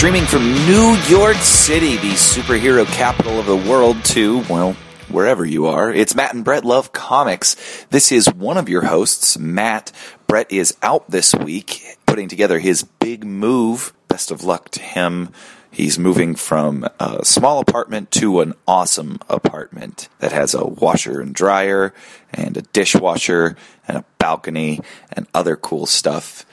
[0.00, 4.72] Streaming from New York City, the superhero capital of the world, to, well,
[5.10, 5.92] wherever you are.
[5.92, 7.54] It's Matt and Brett Love Comics.
[7.90, 9.92] This is one of your hosts, Matt.
[10.26, 13.92] Brett is out this week putting together his big move.
[14.08, 15.34] Best of luck to him.
[15.70, 21.34] He's moving from a small apartment to an awesome apartment that has a washer and
[21.34, 21.92] dryer
[22.32, 23.54] and a dishwasher
[23.86, 24.80] and a balcony
[25.12, 26.46] and other cool stuff.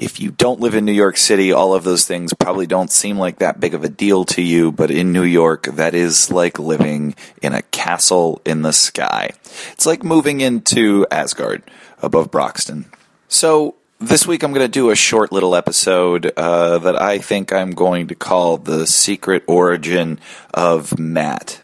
[0.00, 3.18] If you don't live in New York City, all of those things probably don't seem
[3.18, 6.58] like that big of a deal to you, but in New York, that is like
[6.58, 9.32] living in a castle in the sky.
[9.72, 11.62] It's like moving into Asgard
[12.00, 12.86] above Broxton.
[13.28, 17.52] So, this week I'm going to do a short little episode uh, that I think
[17.52, 20.18] I'm going to call The Secret Origin
[20.54, 21.60] of Matt.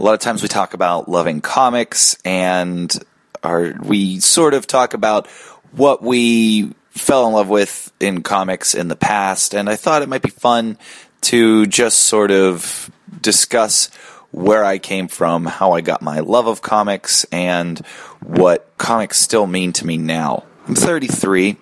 [0.00, 2.92] A lot of times we talk about loving comics and
[3.84, 5.28] we sort of talk about
[5.70, 10.08] what we fell in love with in comics in the past, and I thought it
[10.08, 10.78] might be fun
[11.22, 12.90] to just sort of
[13.20, 13.88] discuss
[14.30, 17.78] where I came from, how I got my love of comics, and
[18.20, 20.44] what comics still mean to me now.
[20.66, 21.56] I'm 33,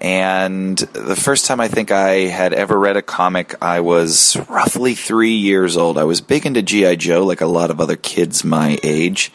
[0.00, 4.94] and the first time I think I had ever read a comic, I was roughly
[4.94, 5.96] three years old.
[5.96, 6.96] I was big into G.I.
[6.96, 9.32] Joe, like a lot of other kids my age,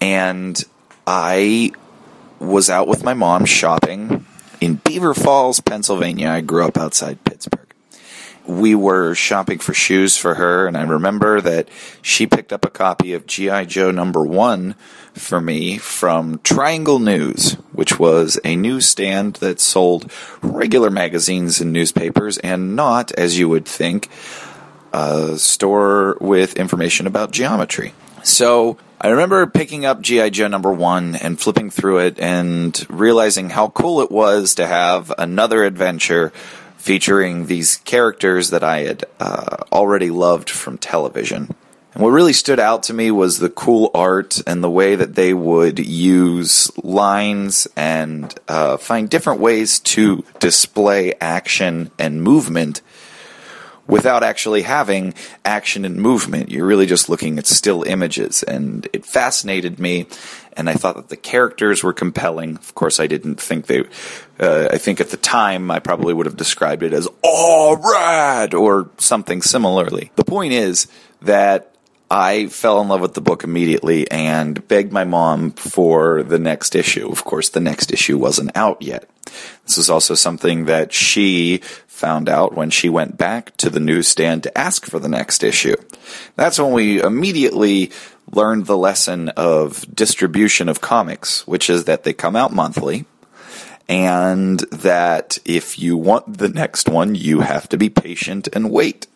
[0.00, 0.62] and
[1.06, 1.72] I
[2.38, 4.26] was out with my mom shopping
[4.60, 6.28] in Beaver Falls, Pennsylvania.
[6.28, 7.62] I grew up outside Pittsburgh.
[8.46, 11.68] We were shopping for shoes for her, and I remember that
[12.00, 13.64] she picked up a copy of G.I.
[13.64, 14.76] Joe number one
[15.14, 20.12] for me from Triangle News, which was a newsstand that sold
[20.42, 24.08] regular magazines and newspapers and not, as you would think,
[24.92, 27.94] a store with information about geometry.
[28.22, 30.30] So I remember picking up G.I.
[30.30, 35.12] Joe number one and flipping through it and realizing how cool it was to have
[35.18, 36.32] another adventure
[36.78, 41.54] featuring these characters that I had uh, already loved from television.
[41.92, 45.14] And what really stood out to me was the cool art and the way that
[45.14, 52.80] they would use lines and uh, find different ways to display action and movement
[53.86, 55.14] without actually having
[55.44, 56.50] action and movement.
[56.50, 60.06] You're really just looking at still images, and it fascinated me.
[60.56, 62.56] And I thought that the characters were compelling.
[62.56, 63.84] Of course, I didn't think they.
[64.40, 68.54] Uh, I think at the time I probably would have described it as "all rad"
[68.54, 70.10] or something similarly.
[70.16, 70.88] The point is
[71.22, 71.75] that
[72.10, 76.76] I fell in love with the book immediately and begged my mom for the next
[76.76, 77.08] issue.
[77.08, 79.08] Of course, the next issue wasn't out yet.
[79.66, 84.44] This is also something that she found out when she went back to the newsstand
[84.44, 85.74] to ask for the next issue.
[86.36, 87.90] That's when we immediately
[88.30, 93.06] learned the lesson of distribution of comics, which is that they come out monthly
[93.88, 99.06] and that if you want the next one, you have to be patient and wait.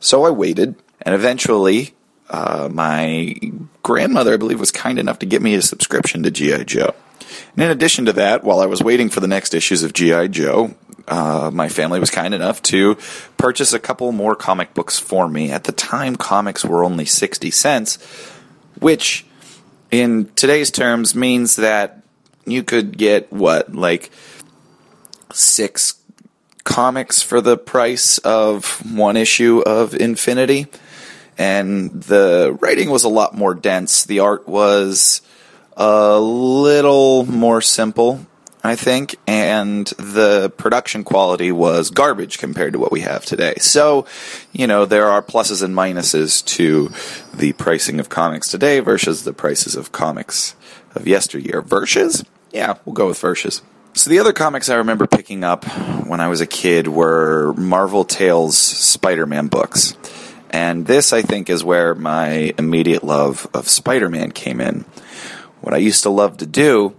[0.00, 1.94] So I waited and eventually
[2.30, 3.36] uh, my
[3.82, 6.64] grandmother, I believe, was kind enough to get me a subscription to G.I.
[6.64, 6.94] Joe.
[7.54, 10.28] And in addition to that, while I was waiting for the next issues of G.I.
[10.28, 10.74] Joe,
[11.06, 12.96] uh, my family was kind enough to
[13.36, 15.50] purchase a couple more comic books for me.
[15.50, 17.96] At the time, comics were only 60 cents,
[18.78, 19.26] which
[19.90, 22.02] in today's terms means that
[22.44, 24.10] you could get what, like
[25.32, 25.94] six
[26.64, 30.66] comics for the price of one issue of Infinity?
[31.38, 34.04] And the writing was a lot more dense.
[34.04, 35.22] The art was
[35.76, 38.26] a little more simple,
[38.64, 43.54] I think, and the production quality was garbage compared to what we have today.
[43.58, 44.04] So,
[44.52, 46.90] you know, there are pluses and minuses to
[47.32, 50.56] the pricing of comics today versus the prices of comics
[50.96, 51.62] of yesteryear.
[51.62, 52.24] Versus?
[52.50, 53.62] Yeah, we'll go with versus.
[53.94, 55.64] So the other comics I remember picking up
[56.06, 59.96] when I was a kid were Marvel Tales Spider-Man books.
[60.50, 64.84] And this, I think, is where my immediate love of Spider Man came in.
[65.60, 66.94] What I used to love to do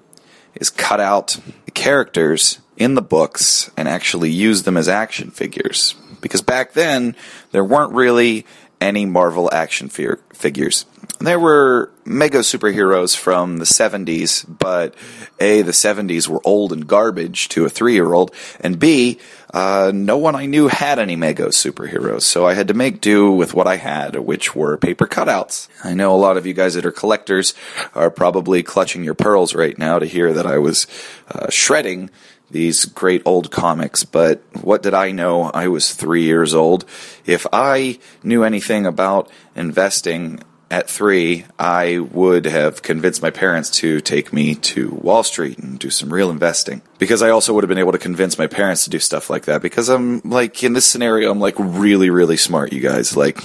[0.56, 5.96] is cut out the characters in the books and actually use them as action figures.
[6.22, 7.16] Because back then,
[7.52, 8.46] there weren't really
[8.82, 10.86] any Marvel action figures.
[11.20, 14.96] There were mega superheroes from the 70s, but
[15.40, 19.20] A, the 70s were old and garbage to a three year old, and B,
[19.54, 23.32] uh, no one I knew had any mega superheroes, so I had to make do
[23.32, 25.68] with what I had, which were paper cutouts.
[25.84, 27.54] I know a lot of you guys that are collectors
[27.96, 30.86] are probably clutching your pearls right now to hear that I was
[31.30, 32.10] uh, shredding
[32.52, 35.44] these great old comics, but what did I know?
[35.44, 36.86] I was three years old.
[37.26, 44.02] If I knew anything about investing, at three, I would have convinced my parents to
[44.02, 46.82] take me to Wall Street and do some real investing.
[47.00, 49.46] Because I also would have been able to convince my parents to do stuff like
[49.46, 49.62] that.
[49.62, 53.18] Because I'm like, in this scenario, I'm like really, really smart, you guys.
[53.18, 53.42] Like,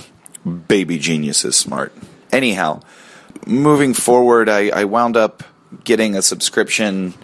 [0.68, 1.92] baby geniuses smart.
[2.30, 2.82] Anyhow,
[3.46, 5.42] moving forward, I, I wound up
[5.84, 7.14] getting a subscription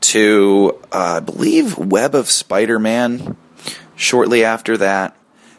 [0.00, 3.36] to, uh, I believe, Web of Spider Man
[3.96, 5.16] shortly after that.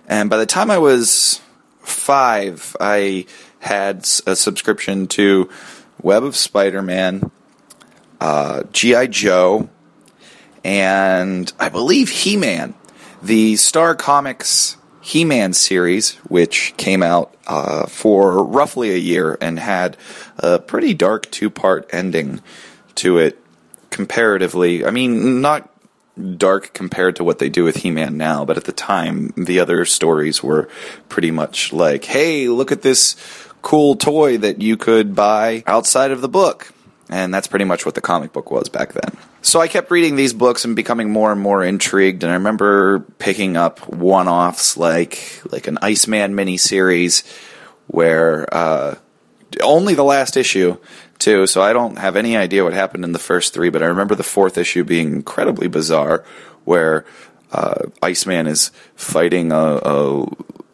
[0.07, 1.41] And by the time I was
[1.81, 3.25] five, I
[3.59, 5.49] had a subscription to
[6.01, 7.31] Web of Spider Man,
[8.21, 9.07] uh, G.I.
[9.07, 9.69] Joe,
[10.63, 12.73] and I believe He Man.
[13.21, 19.59] The Star Comics He Man series, which came out uh, for roughly a year and
[19.59, 19.97] had
[20.37, 22.41] a pretty dark two part ending
[22.95, 23.37] to it
[23.89, 24.85] comparatively.
[24.85, 25.69] I mean, not
[26.37, 29.85] dark compared to what they do with He-Man now, but at the time the other
[29.85, 30.67] stories were
[31.07, 33.15] pretty much like, "Hey, look at this
[33.61, 36.71] cool toy that you could buy outside of the book."
[37.11, 39.17] And that's pretty much what the comic book was back then.
[39.41, 42.99] So I kept reading these books and becoming more and more intrigued, and I remember
[43.17, 47.23] picking up one-offs like like an Iceman miniseries
[47.87, 48.95] where uh,
[49.61, 50.77] only the last issue
[51.17, 53.87] too, so I don't have any idea what happened in the first three, but I
[53.87, 56.23] remember the fourth issue being incredibly bizarre,
[56.63, 57.05] where
[57.51, 60.21] uh, Iceman is fighting a, a,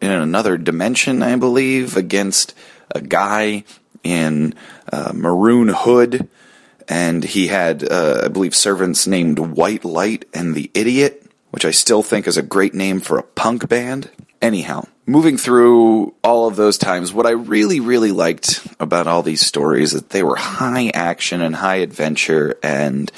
[0.00, 2.54] in another dimension, I believe, against
[2.96, 3.64] a guy
[4.02, 4.54] in
[4.92, 6.28] uh, maroon hood,
[6.88, 11.72] and he had, uh, I believe, servants named White Light and the Idiot, which I
[11.72, 14.10] still think is a great name for a punk band.
[14.42, 19.40] Anyhow, moving through all of those times, what I really, really liked about all these
[19.40, 23.10] stories that they were high action and high adventure, and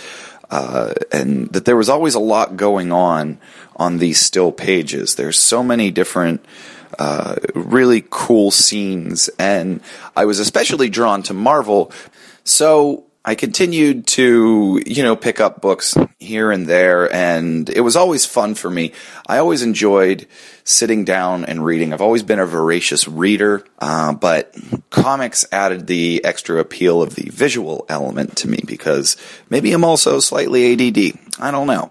[0.50, 3.38] uh, and that there was always a lot going on
[3.76, 5.16] on these still pages.
[5.16, 6.44] There's so many different.
[6.98, 9.80] Uh, really cool scenes, and
[10.16, 11.92] I was especially drawn to Marvel.
[12.44, 17.94] So I continued to, you know, pick up books here and there, and it was
[17.94, 18.92] always fun for me.
[19.26, 20.26] I always enjoyed
[20.64, 21.92] sitting down and reading.
[21.92, 24.56] I've always been a voracious reader, uh, but
[24.88, 29.18] comics added the extra appeal of the visual element to me because
[29.50, 31.18] maybe I'm also slightly ADD.
[31.38, 31.90] I don't know.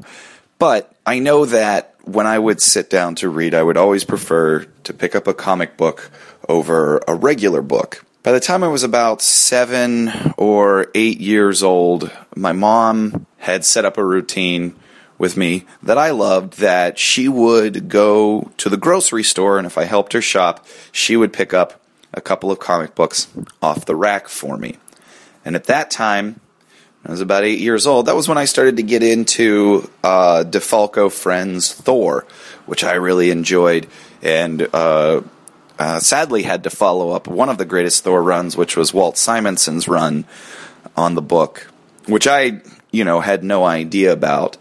[0.57, 4.65] But I know that when I would sit down to read, I would always prefer
[4.83, 6.09] to pick up a comic book
[6.47, 12.11] over a regular book by the time I was about seven or eight years old,
[12.35, 14.75] my mom had set up a routine
[15.17, 19.77] with me that I loved that she would go to the grocery store, and if
[19.77, 21.79] I helped her shop, she would pick up
[22.13, 23.29] a couple of comic books
[23.61, 24.75] off the rack for me.
[25.45, 26.41] And at that time,
[27.07, 28.07] I was about eight years old.
[28.07, 32.27] That was when I started to get into uh, DeFalco Frenz Thor,
[32.65, 33.87] which I really enjoyed.
[34.21, 35.21] And uh,
[35.79, 39.15] uh, sadly had to follow up one of the greatest Thor runs, which was Walt
[39.15, 40.25] Simonson's run
[40.97, 41.71] on the book,
[42.07, 42.61] which I,
[42.91, 44.57] you know, had no idea about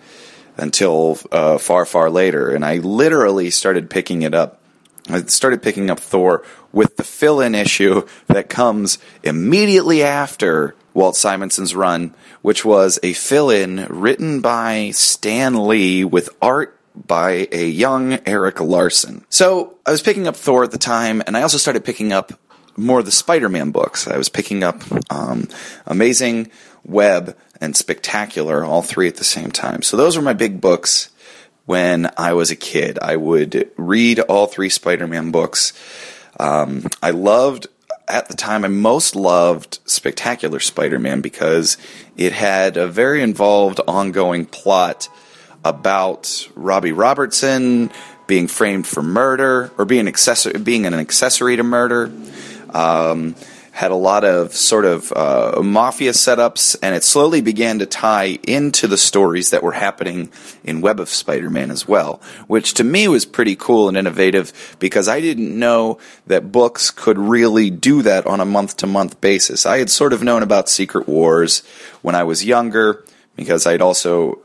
[0.57, 2.55] until uh, far, far later.
[2.55, 4.61] And I literally started picking it up.
[5.09, 11.15] I started picking up Thor with the fill in issue that comes immediately after Walt
[11.15, 17.69] Simonson's run, which was a fill in written by Stan Lee with art by a
[17.69, 19.23] young Erik Larsen.
[19.29, 22.33] So I was picking up Thor at the time, and I also started picking up
[22.79, 24.09] more of the Spider-Man books.
[24.09, 24.83] I was picking up
[25.13, 25.49] um,
[25.85, 26.51] Amazing,
[26.83, 29.83] Web, and Spectacular, all three at the same time.
[29.83, 31.11] So those were my big books
[31.67, 32.99] when I was a kid.
[33.03, 35.75] I would read all three Spider-Man books.
[36.41, 37.67] Um, I loved
[38.09, 41.77] at the time, I most loved Spectacular Spider Man because
[42.17, 45.09] it had a very involved ongoing plot
[45.65, 47.91] about Robbie Robertson
[48.27, 52.13] being framed for murder or being accessory, being an accessory to murder.
[52.71, 53.35] Um,
[53.77, 58.39] had a lot of sort of uh, mafia setups, and it slowly began to tie
[58.49, 60.31] into the stories that were happening
[60.65, 65.09] in Web of Spider-Man as well, which to me was pretty cool and innovative because
[65.09, 69.67] I didn't know that books could really do that on a month-to-month basis.
[69.67, 71.63] I had sort of known about Secret Wars
[72.01, 73.05] when I was younger
[73.35, 74.39] because I'd also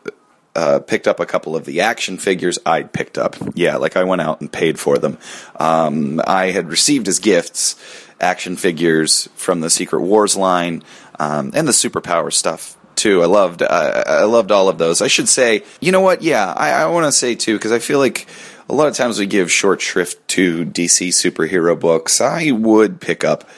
[0.55, 3.35] uh, picked up a couple of the action figures I'd picked up.
[3.55, 5.17] Yeah, like I went out and paid for them.
[5.55, 7.75] Um, I had received as gifts
[8.19, 10.83] action figures from the Secret Wars line
[11.19, 13.23] um, and the superpower stuff too.
[13.23, 15.01] I loved uh, I loved all of those.
[15.01, 16.21] I should say, you know what?
[16.21, 18.27] Yeah, I, I want to say too because I feel like
[18.69, 22.21] a lot of times we give short shrift to DC superhero books.
[22.21, 23.49] I would pick up.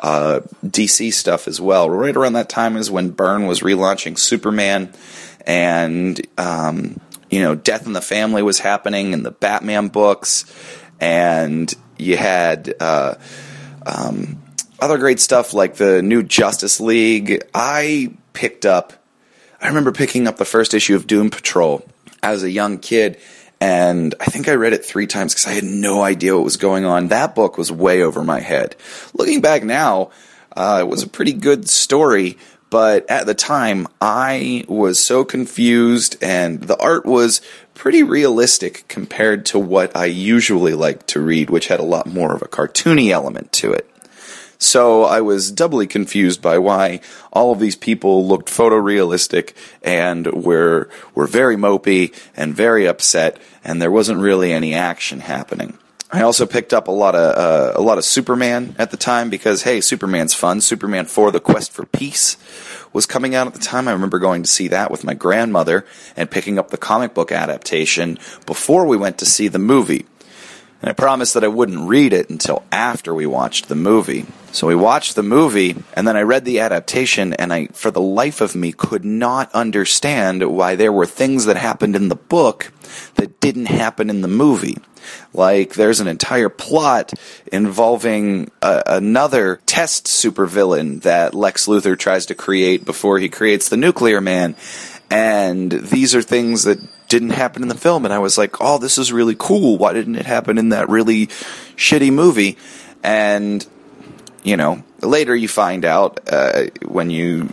[0.00, 1.88] Uh, DC stuff as well.
[1.88, 4.92] Right around that time is when Byrne was relaunching Superman,
[5.46, 10.44] and um, you know, Death in the Family was happening in the Batman books,
[11.00, 13.14] and you had uh,
[13.86, 14.42] um,
[14.80, 17.42] other great stuff like the new Justice League.
[17.54, 18.92] I picked up,
[19.60, 21.86] I remember picking up the first issue of Doom Patrol
[22.22, 23.18] as a young kid.
[23.60, 26.56] And I think I read it three times because I had no idea what was
[26.56, 27.08] going on.
[27.08, 28.74] That book was way over my head.
[29.14, 30.10] Looking back now,
[30.56, 32.38] uh, it was a pretty good story,
[32.72, 37.42] but at the time, I was so confused, and the art was
[37.74, 42.34] pretty realistic compared to what I usually like to read, which had a lot more
[42.34, 43.90] of a cartoony element to it.
[44.56, 49.52] So I was doubly confused by why all of these people looked photorealistic
[49.82, 55.76] and were were very mopey and very upset, and there wasn't really any action happening.
[56.14, 59.30] I also picked up a lot of uh, a lot of Superman at the time
[59.30, 60.60] because hey, Superman's fun.
[60.60, 62.36] Superman 4: The Quest for Peace
[62.92, 63.88] was coming out at the time.
[63.88, 67.32] I remember going to see that with my grandmother and picking up the comic book
[67.32, 70.04] adaptation before we went to see the movie.
[70.82, 74.26] And I promised that I wouldn't read it until after we watched the movie.
[74.50, 78.00] So we watched the movie, and then I read the adaptation, and I, for the
[78.00, 82.72] life of me, could not understand why there were things that happened in the book
[83.14, 84.76] that didn't happen in the movie.
[85.32, 87.12] Like, there's an entire plot
[87.52, 93.76] involving a, another test supervillain that Lex Luthor tries to create before he creates the
[93.76, 94.56] Nuclear Man.
[95.10, 98.06] And these are things that didn't happen in the film.
[98.06, 99.76] And I was like, oh, this is really cool.
[99.76, 101.26] Why didn't it happen in that really
[101.76, 102.56] shitty movie?
[103.02, 103.66] And,
[104.42, 107.50] you know, later you find out uh, when you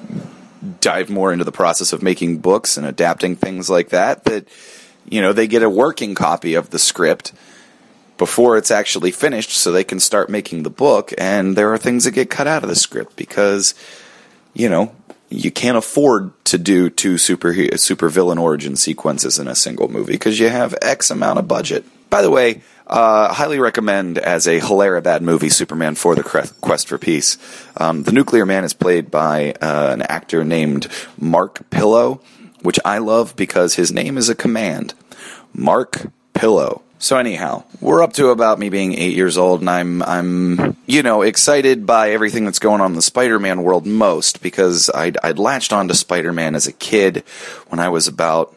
[0.80, 4.48] dive more into the process of making books and adapting things like that, that,
[5.10, 7.34] you know, they get a working copy of the script
[8.18, 11.12] before it's actually finished so they can start making the book.
[11.18, 13.74] And there are things that get cut out of the script because,
[14.54, 14.94] you know,
[15.30, 20.40] you can't afford to do two super villain origin sequences in a single movie because
[20.40, 21.86] you have X amount of budget.
[22.10, 26.88] By the way, uh, highly recommend as a hilarious bad movie, Superman for The Quest
[26.88, 27.38] for Peace.
[27.78, 30.88] Um, the Nuclear Man is played by uh, an actor named
[31.20, 32.22] Mark Pillow,
[32.62, 34.94] which I love because his name is a command.
[35.54, 36.84] Mark Pillow.
[37.02, 41.02] So anyhow, we're up to about me being eight years old, and I'm I'm you
[41.02, 45.40] know excited by everything that's going on in the Spider-Man world most because I'd I'd
[45.40, 47.24] latched onto Spider-Man as a kid
[47.70, 48.54] when I was about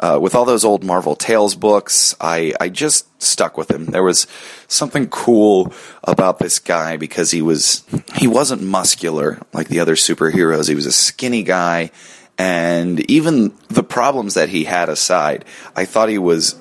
[0.00, 2.16] uh, with all those old Marvel Tales books.
[2.20, 3.86] I I just stuck with him.
[3.86, 4.26] There was
[4.66, 7.84] something cool about this guy because he was
[8.16, 10.68] he wasn't muscular like the other superheroes.
[10.68, 11.92] He was a skinny guy.
[12.36, 15.44] And even the problems that he had aside,
[15.76, 16.56] I thought he was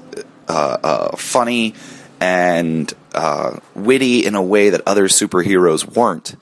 [0.48, 1.74] uh, uh, funny
[2.20, 6.36] and uh, witty in a way that other superheroes weren't.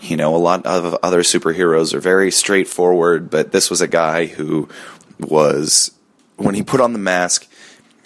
[0.00, 4.26] You know, a lot of other superheroes are very straightforward, but this was a guy
[4.26, 4.68] who
[5.18, 5.92] was,
[6.36, 7.46] when he put on the mask,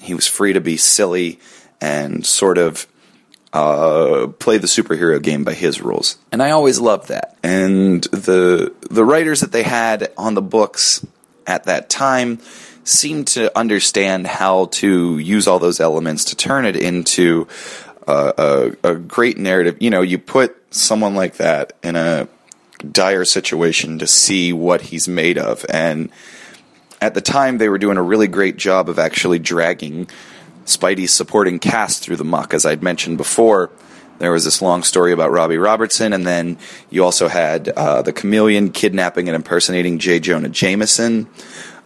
[0.00, 1.40] he was free to be silly
[1.80, 2.87] and sort of
[3.52, 6.18] uh, play the superhero game by his rules.
[6.30, 7.36] And I always loved that.
[7.42, 11.04] And the the writers that they had on the books
[11.46, 12.40] at that time
[12.84, 17.46] seemed to understand how to use all those elements to turn it into
[18.06, 19.76] a, a, a great narrative.
[19.80, 22.28] You know, you put someone like that in a
[22.90, 25.66] dire situation to see what he's made of.
[25.68, 26.10] And
[27.00, 30.08] at the time, they were doing a really great job of actually dragging
[30.68, 32.54] Spidey's supporting cast through the muck.
[32.54, 33.70] As I'd mentioned before,
[34.18, 36.58] there was this long story about Robbie Robertson, and then
[36.90, 40.20] you also had uh, the chameleon kidnapping and impersonating J.
[40.20, 41.28] Jonah Jameson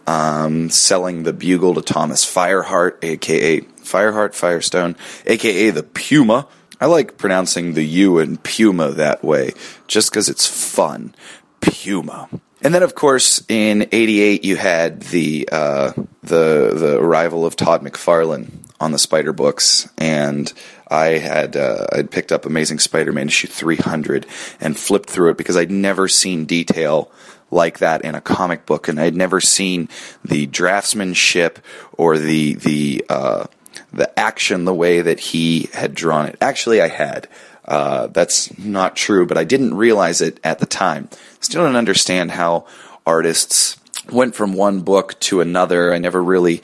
[0.07, 6.47] um, selling the bugle to Thomas Fireheart, aka Fireheart Firestone, aka the Puma.
[6.81, 9.53] I like pronouncing the U and Puma that way,
[9.87, 11.15] just because it's fun.
[11.61, 12.29] Puma.
[12.61, 17.83] And then, of course, in '88, you had the uh, the the arrival of Todd
[17.83, 20.51] McFarlane on the Spider books, and
[20.89, 24.25] I had uh, I'd picked up Amazing Spider-Man issue 300
[24.59, 27.09] and flipped through it because I'd never seen detail
[27.49, 29.87] like that in a comic book, and I'd never seen
[30.25, 31.57] the draftsmanship
[31.93, 33.45] or the the uh,
[33.93, 36.37] the action the way that he had drawn it.
[36.41, 37.27] Actually, I had.
[37.65, 41.07] Uh, that's not true, but I didn't realize it at the time.
[41.39, 42.65] Still don't understand how
[43.05, 43.77] artists
[44.11, 45.93] went from one book to another.
[45.93, 46.61] I never really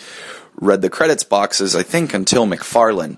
[0.60, 3.18] read the credits boxes, I think, until McFarlane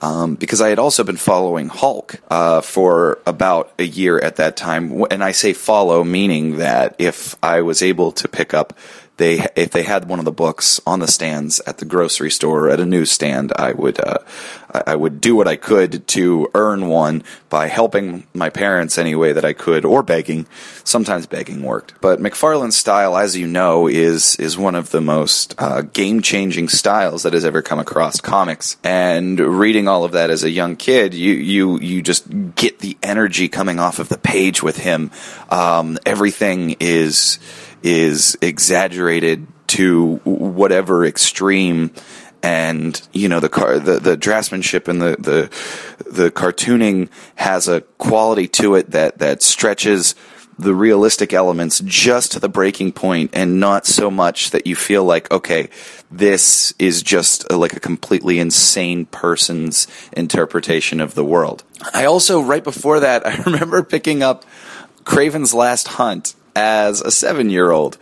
[0.00, 4.56] um, because I had also been following Hulk uh, for about a year at that
[4.56, 5.04] time.
[5.10, 8.76] And I say follow, meaning that if I was able to pick up
[9.18, 12.66] they if they had one of the books on the stands at the grocery store
[12.66, 14.18] or at a newsstand, I would uh,
[14.72, 19.32] I would do what I could to earn one by helping my parents any way
[19.32, 20.46] that I could, or begging.
[20.84, 25.54] Sometimes begging worked, but McFarlane's style, as you know, is is one of the most
[25.58, 28.76] uh, game changing styles that has ever come across comics.
[28.84, 32.96] And reading all of that as a young kid, you you you just get the
[33.02, 35.10] energy coming off of the page with him.
[35.50, 37.38] Um, everything is
[37.82, 41.92] is exaggerated to whatever extreme.
[42.40, 47.80] And you know the car the, the draftsmanship and the, the the cartooning has a
[47.98, 50.14] quality to it that that stretches
[50.58, 55.04] the realistic elements just to the breaking point and not so much that you feel
[55.04, 55.68] like okay
[56.10, 61.64] this is just a, like a completely insane person's interpretation of the world.
[61.92, 64.44] I also right before that i remember picking up
[65.02, 67.96] Kraven's last hunt as a seven year old.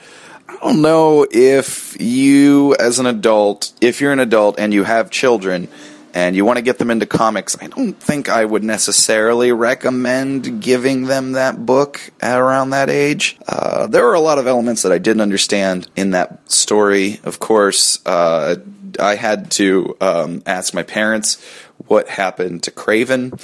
[0.49, 5.11] I don't know if you, as an adult, if you're an adult and you have
[5.11, 5.69] children
[6.15, 10.63] and you want to get them into comics, I don't think I would necessarily recommend
[10.63, 13.37] giving them that book at around that age.
[13.47, 17.21] Uh, there were a lot of elements that I didn't understand in that story.
[17.25, 18.57] Of course, uh,
[18.99, 21.45] I had to um, ask my parents
[21.89, 23.39] what happened to Kraven.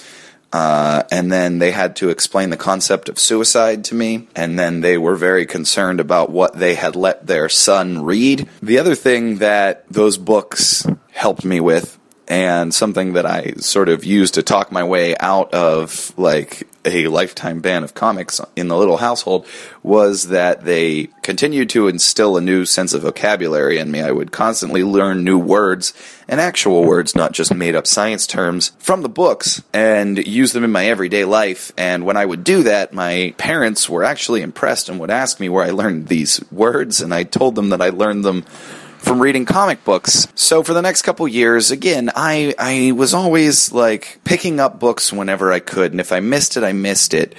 [0.52, 4.28] Uh, and then they had to explain the concept of suicide to me.
[4.36, 8.48] And then they were very concerned about what they had let their son read.
[8.62, 11.98] The other thing that those books helped me with
[12.32, 17.08] and something that I sort of used to talk my way out of like a
[17.08, 19.46] lifetime ban of comics in the little household
[19.82, 24.00] was that they continued to instill a new sense of vocabulary in me.
[24.00, 25.92] I would constantly learn new words
[26.26, 30.64] and actual words, not just made up science terms, from the books and use them
[30.64, 31.70] in my everyday life.
[31.76, 35.50] And when I would do that, my parents were actually impressed and would ask me
[35.50, 38.46] where I learned these words, and I told them that I learned them
[39.02, 40.28] from reading comic books.
[40.34, 45.12] So for the next couple years, again, I I was always like picking up books
[45.12, 47.34] whenever I could, and if I missed it, I missed it.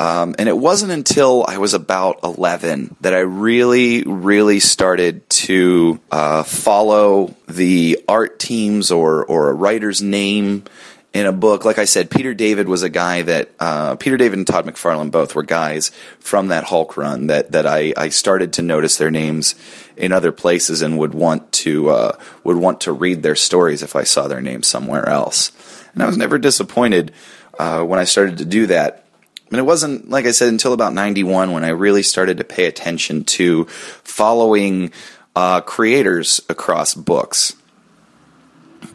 [0.00, 6.00] Um, and it wasn't until I was about 11 that I really, really started to
[6.10, 10.64] uh, follow the art teams or, or a writer's name
[11.12, 11.64] in a book.
[11.64, 15.10] Like I said, Peter David was a guy that uh, Peter David and Todd McFarlane
[15.10, 15.90] both were guys
[16.20, 19.54] from that Hulk run that that I, I started to notice their names
[19.96, 23.94] in other places and would want to uh, would want to read their stories if
[23.94, 25.52] I saw their name somewhere else.
[25.94, 27.12] And I was never disappointed
[27.58, 29.04] uh, when I started to do that.
[29.50, 32.64] And it wasn't like I said until about '91 when I really started to pay
[32.64, 34.92] attention to following
[35.36, 37.54] uh, creators across books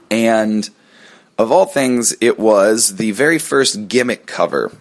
[0.09, 0.67] and
[1.37, 4.71] of all things, it was the very first gimmick cover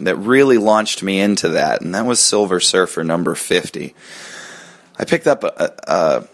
[0.00, 3.94] that really launched me into that, and that was Silver Surfer number 50.
[4.98, 6.26] I picked up a, uh,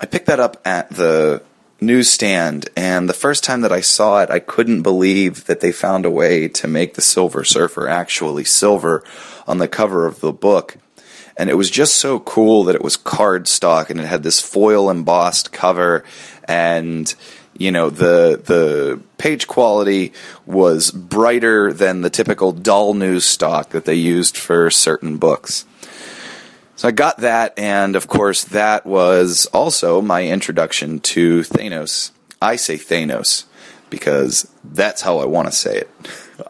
[0.00, 1.42] I picked that up at the
[1.80, 6.06] newsstand, and the first time that I saw it, I couldn't believe that they found
[6.06, 9.04] a way to make the Silver Surfer actually silver
[9.46, 10.78] on the cover of the book.
[11.38, 14.88] And it was just so cool that it was cardstock and it had this foil
[14.88, 16.02] embossed cover
[16.44, 17.14] and
[17.58, 20.12] you know the the page quality
[20.44, 25.64] was brighter than the typical dull news stock that they used for certain books.
[26.76, 32.10] So I got that, and of course, that was also my introduction to Thanos.
[32.42, 33.44] I say Thanos
[33.88, 35.90] because that's how I want to say it.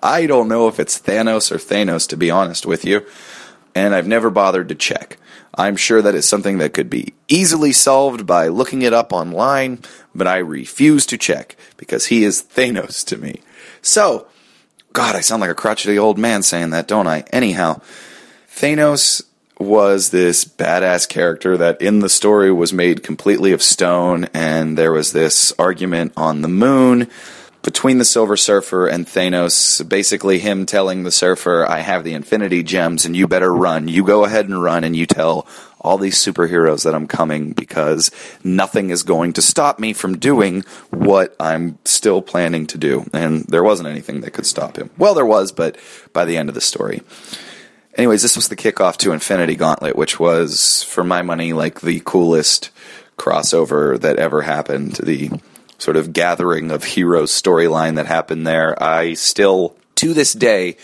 [0.02, 3.06] I don't know if it's Thanos or Thanos, to be honest with you,
[3.74, 5.18] and I've never bothered to check.
[5.56, 9.80] I'm sure that is something that could be easily solved by looking it up online,
[10.14, 13.40] but I refuse to check because he is Thanos to me.
[13.80, 14.26] So,
[14.92, 17.24] God, I sound like a crotchety old man saying that, don't I?
[17.32, 17.80] Anyhow,
[18.50, 19.22] Thanos
[19.58, 24.92] was this badass character that in the story was made completely of stone, and there
[24.92, 27.08] was this argument on the moon
[27.66, 32.62] between the Silver Surfer and Thanos, basically him telling the Surfer, I have the Infinity
[32.62, 33.88] Gems and you better run.
[33.88, 35.48] You go ahead and run and you tell
[35.80, 38.12] all these superheroes that I'm coming because
[38.44, 43.04] nothing is going to stop me from doing what I'm still planning to do.
[43.12, 44.90] And there wasn't anything that could stop him.
[44.96, 45.76] Well, there was, but
[46.12, 47.02] by the end of the story.
[47.96, 52.00] Anyways, this was the kickoff to Infinity Gauntlet, which was, for my money, like the
[52.04, 52.70] coolest
[53.18, 54.92] crossover that ever happened.
[55.02, 55.30] The
[55.78, 58.80] sort of gathering of heroes storyline that happened there.
[58.82, 60.76] I still, to this day,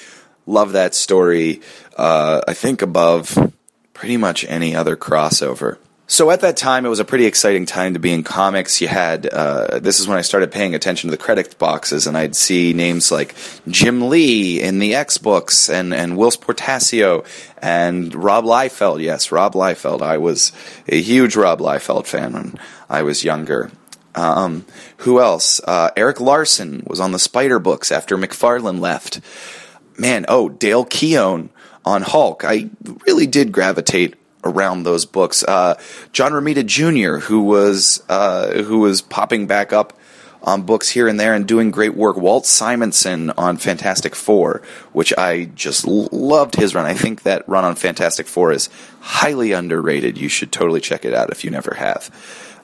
[0.46, 1.61] love that story.
[1.96, 3.52] Uh, I think above
[3.94, 5.78] pretty much any other crossover.
[6.09, 8.83] So at that time, it was a pretty exciting time to be in comics.
[8.83, 12.18] You had uh, this is when I started paying attention to the credit boxes, and
[12.18, 13.35] I'd see names like
[13.66, 17.24] Jim Lee in the X books, and and Whilce Portacio,
[17.62, 19.00] and Rob Liefeld.
[19.00, 20.02] Yes, Rob Liefeld.
[20.02, 20.52] I was
[20.87, 22.59] a huge Rob Liefeld fan when
[22.90, 23.70] I was younger.
[24.14, 24.66] Um,
[24.98, 25.61] who else?
[25.61, 29.20] Uh, Erik Larsen was on the Spider books after McFarlane left.
[29.96, 31.51] Man, oh Dale Keown
[31.85, 32.44] on Hulk.
[32.44, 32.70] I
[33.07, 35.42] really did gravitate around those books.
[35.44, 35.79] Uh,
[36.12, 39.98] John Romita Jr., who was uh, who was popping back up
[40.42, 42.16] on books here and there and doing great work.
[42.16, 46.85] Walt Simonson on Fantastic Four, which I just loved his run.
[46.85, 48.68] I think that run on Fantastic Four is
[49.01, 50.18] highly underrated.
[50.18, 52.11] You should totally check it out if you never have.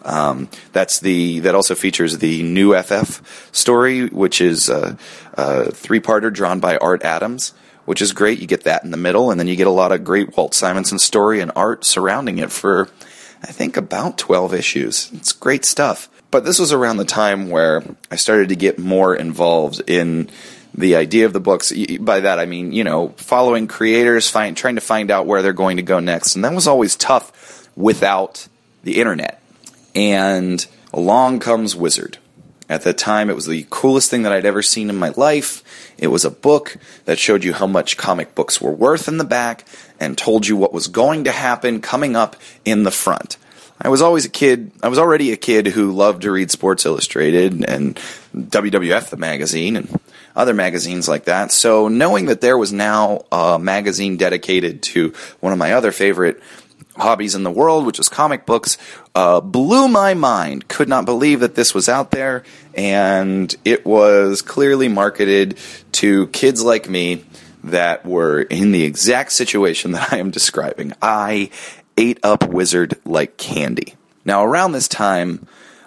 [0.05, 4.97] Um, that's the that also features the new FF story, which is a,
[5.35, 7.55] a three parter drawn by Art Adams
[7.89, 8.39] which is great.
[8.39, 10.53] You get that in the middle, and then you get a lot of great Walt
[10.53, 12.87] Simonson story and art surrounding it for,
[13.43, 15.11] I think, about 12 issues.
[15.15, 16.11] It's great stuff.
[16.31, 20.29] But this was around the time where I started to get more involved in
[20.75, 21.73] the idea of the books.
[21.99, 25.55] By that, I mean, you know, following creators, find, trying to find out where they're
[25.55, 26.35] going to go next.
[26.35, 28.49] And that was always tough without
[28.85, 29.41] the internet.
[29.99, 32.19] And along comes Wizard.
[32.69, 35.65] At the time, it was the coolest thing that I'd ever seen in my life.
[35.99, 39.25] It was a book that showed you how much comic books were worth in the
[39.25, 39.67] back
[39.99, 43.39] and told you what was going to happen coming up in the front.
[43.81, 46.87] I was always a kid, I was already a kid who loved to read Sports
[46.87, 47.97] Illustrated and
[48.37, 50.01] WWF, the magazine, and
[50.37, 51.51] other magazines like that.
[51.51, 56.41] So knowing that there was now a magazine dedicated to one of my other favorite
[56.99, 58.79] hobbies in the world, which was comic books,
[59.15, 60.69] uh, blew my mind.
[60.69, 65.59] Could not believe that this was out there, and it was clearly marketed
[65.93, 67.25] to kids like me
[67.65, 70.93] that were in the exact situation that I am describing.
[71.03, 71.51] I
[71.97, 73.95] ate up Wizard like candy.
[74.25, 75.47] Now, around this time,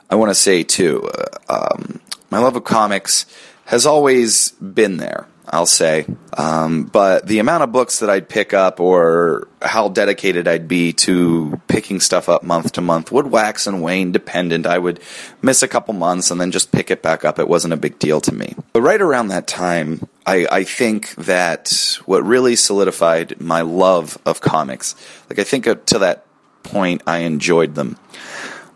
[0.09, 1.09] I want to say too,
[1.49, 3.25] uh, um, my love of comics
[3.65, 5.27] has always been there.
[5.47, 6.05] I'll say.
[6.37, 10.93] Um, but the amount of books that I'd pick up or how dedicated I'd be
[10.93, 14.65] to picking stuff up month to month would wax and wane dependent.
[14.65, 14.99] I would
[15.41, 17.39] miss a couple months and then just pick it back up.
[17.39, 18.55] It wasn't a big deal to me.
[18.73, 24.41] But right around that time, I, I think that what really solidified my love of
[24.41, 24.95] comics,
[25.29, 26.25] like I think to that
[26.63, 27.97] point, I enjoyed them.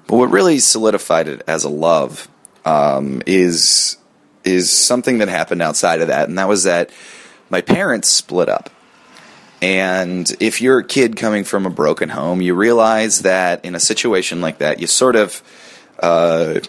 [0.08, 2.28] But what really solidified it as a love
[2.64, 3.98] um, is
[4.46, 6.92] is something that happened outside of that, and that was that
[7.50, 8.70] my parents split up.
[9.62, 13.80] And if you're a kid coming from a broken home, you realize that in a
[13.80, 15.42] situation like that, you sort of
[16.00, 16.60] uh,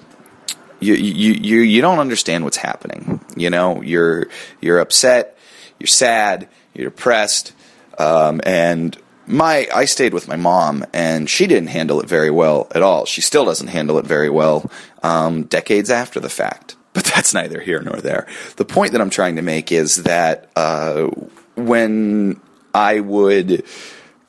[0.80, 3.20] you, you you you don't understand what's happening.
[3.36, 4.28] You know, you're
[4.60, 5.36] you're upset,
[5.78, 7.52] you're sad, you're depressed,
[7.98, 12.68] um, and my I stayed with my mom, and she didn't handle it very well
[12.74, 13.04] at all.
[13.04, 14.70] She still doesn't handle it very well,
[15.02, 18.26] um, decades after the fact but that's neither here nor there.
[18.56, 21.08] The point that I'm trying to make is that uh,
[21.54, 22.40] when
[22.72, 23.64] I would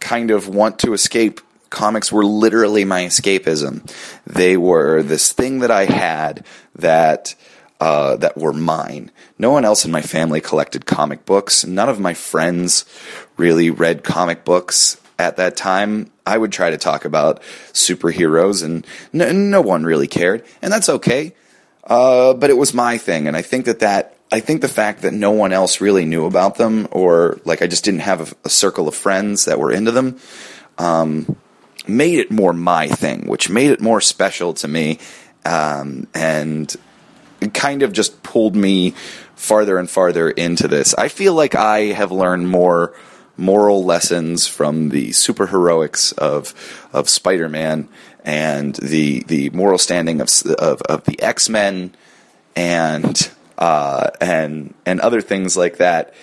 [0.01, 3.89] kind of want to escape, comics were literally my escapism.
[4.25, 7.35] They were this thing that I had that.
[7.79, 9.11] Uh, that were mine.
[9.37, 11.63] No one else in my family collected comic books.
[11.63, 12.85] None of my friends
[13.37, 16.09] really read comic books at that time.
[16.25, 20.89] I would try to talk about superheroes, and no, no one really cared, and that's
[20.89, 21.35] okay.
[21.87, 25.03] Uh, but it was my thing, and I think that that I think the fact
[25.03, 28.35] that no one else really knew about them, or like I just didn't have a,
[28.47, 30.19] a circle of friends that were into them,
[30.77, 31.37] um,
[31.87, 34.99] made it more my thing, which made it more special to me,
[35.45, 36.75] um, and
[37.53, 38.93] kind of just pulled me
[39.35, 40.93] farther and farther into this.
[40.95, 42.93] I feel like I have learned more
[43.37, 46.53] moral lessons from the superheroics of
[46.91, 47.87] of Spider-Man
[48.27, 51.95] and the the moral standing of of, of the X Men
[52.55, 56.13] and uh, and and other things like that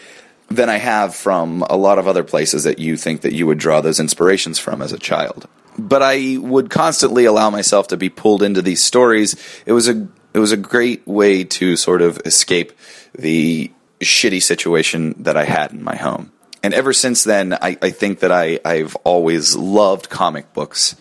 [0.49, 3.59] than I have from a lot of other places that you think that you would
[3.59, 5.49] draw those inspirations from as a child.
[5.79, 9.35] But I would constantly allow myself to be pulled into these stories.
[9.65, 12.73] It was a it was a great way to sort of escape
[13.19, 16.33] the shitty situation that I had in my home.
[16.63, 20.97] And ever since then, I, I think that I, I've always loved comic books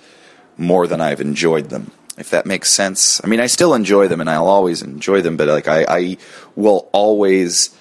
[0.58, 1.92] more than I've enjoyed them.
[2.18, 3.20] If that makes sense.
[3.24, 6.18] I mean, I still enjoy them and I'll always enjoy them, but like I, I
[6.56, 7.76] will always.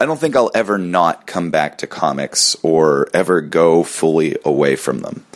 [0.00, 4.76] I don't think I'll ever not come back to comics or ever go fully away
[4.76, 5.26] from them.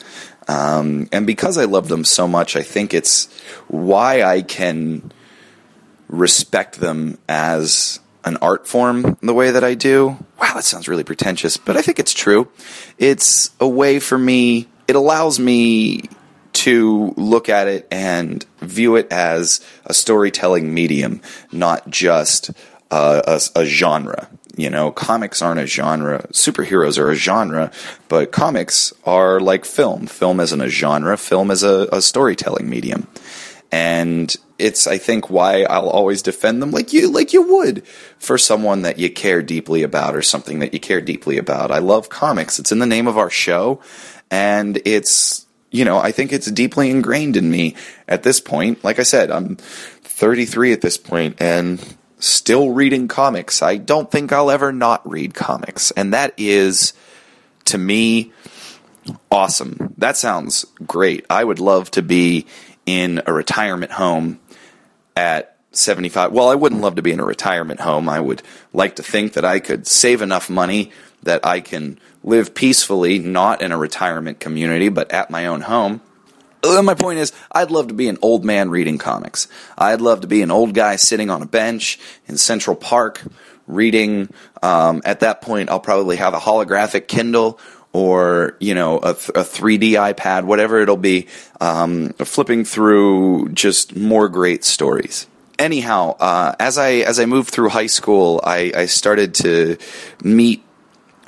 [0.49, 3.27] Um, and because I love them so much, I think it's
[3.69, 5.13] why I can
[6.09, 10.17] respect them as an art form the way that I do.
[10.41, 12.49] Wow, that sounds really pretentious, but I think it's true.
[12.99, 16.09] It's a way for me, it allows me
[16.63, 21.21] to look at it and view it as a storytelling medium,
[21.51, 22.53] not just
[22.93, 24.29] a, a, genre.
[24.57, 26.25] You know, comics aren't a genre.
[26.31, 27.73] Superheroes are a genre,
[28.07, 30.07] but comics are like film.
[30.07, 31.17] Film isn't a genre.
[31.17, 33.09] Film is a, a storytelling medium,
[33.73, 37.85] and it's I think why I'll always defend them like you like you would
[38.19, 41.73] for someone that you care deeply about or something that you care deeply about.
[41.73, 42.61] I love comics.
[42.61, 43.81] It's in the name of our show,
[44.31, 45.42] and it's
[45.73, 47.75] you know I think it's deeply ingrained in me
[48.07, 48.85] at this point.
[48.85, 53.63] Like I said, I'm 33 at this point, and still reading comics.
[53.63, 55.91] I don't think I'll ever not read comics.
[55.91, 56.93] And that is,
[57.65, 58.33] to me,
[59.31, 59.95] awesome.
[59.99, 61.27] That sounds great.
[61.29, 62.47] I would love to be
[62.87, 64.39] in a retirement home
[65.17, 66.33] at 75.
[66.33, 68.09] Well, I wouldn't love to be in a retirement home.
[68.09, 72.55] I would like to think that I could save enough money that I can live
[72.55, 76.01] peacefully, not in a retirement community, but at my own home
[76.63, 79.49] my point is, I'd love to be an old man reading comics.
[79.77, 83.23] I'd love to be an old guy sitting on a bench in Central Park
[83.67, 84.33] reading.
[84.63, 87.59] Um, at that point, I'll probably have a holographic Kindle
[87.93, 91.29] or you know a, th- a 3D iPad, whatever it'll be,
[91.61, 95.27] um, flipping through just more great stories.
[95.59, 99.77] Anyhow, uh, as I as I moved through high school, I, I started to
[100.23, 100.65] meet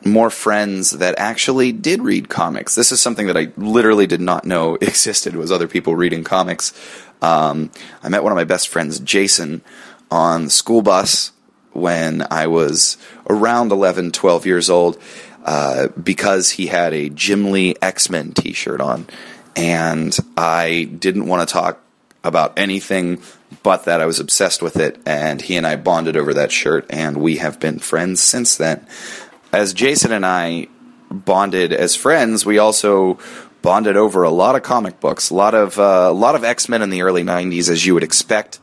[0.05, 2.75] more friends that actually did read comics.
[2.75, 6.73] This is something that I literally did not know existed was other people reading comics.
[7.23, 7.71] Um,
[8.03, 9.63] I met one of my best friends, Jason,
[10.11, 11.33] on the school bus
[11.73, 12.97] when I was
[13.29, 15.01] around 11, 12 years old
[15.45, 19.07] uh, because he had a Jim Lee X Men t shirt on.
[19.57, 21.81] And I didn't want to talk
[22.23, 23.21] about anything
[23.63, 24.01] but that.
[24.01, 25.01] I was obsessed with it.
[25.07, 28.87] And he and I bonded over that shirt, and we have been friends since then
[29.55, 30.67] as Jason and I
[31.11, 33.19] bonded as friends, we also
[33.63, 36.69] bonded over a lot of comic books, a lot of uh, a lot of X
[36.69, 38.59] Men in the early '90s, as you would expect.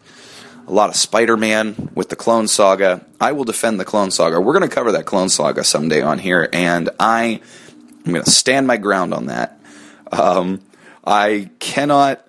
[0.67, 3.05] A lot of Spider Man with the Clone Saga.
[3.19, 4.39] I will defend the Clone Saga.
[4.39, 7.41] We're going to cover that Clone Saga someday on here, and I
[8.05, 9.59] am going to stand my ground on that.
[10.11, 10.61] Um,
[11.05, 12.25] I cannot,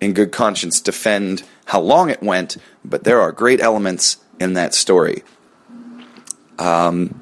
[0.00, 4.74] in good conscience, defend how long it went, but there are great elements in that
[4.74, 5.22] story.
[6.58, 7.19] Um,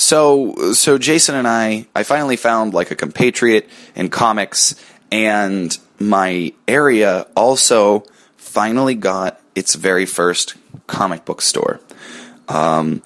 [0.00, 4.74] so so Jason and I I finally found like a compatriot in comics
[5.12, 8.04] and my area also
[8.36, 11.80] finally got its very first comic book store.
[12.48, 13.02] Um,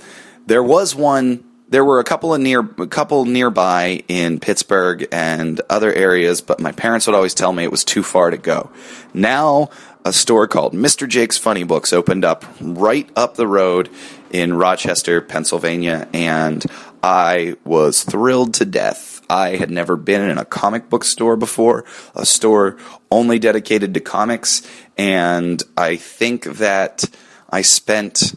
[0.47, 5.61] there was one there were a couple of near a couple nearby in Pittsburgh and
[5.69, 8.71] other areas, but my parents would always tell me it was too far to go.
[9.13, 9.71] Now
[10.05, 11.09] a store called Mr.
[11.09, 13.91] Jake's Funny Books opened up right up the road
[14.35, 16.67] in Rochester, Pennsylvania, and
[17.05, 19.23] I was thrilled to death.
[19.31, 21.85] I had never been in a comic book store before,
[22.17, 22.77] a store
[23.13, 24.69] only dedicated to comics,
[24.99, 27.05] and I think that
[27.49, 28.35] I spent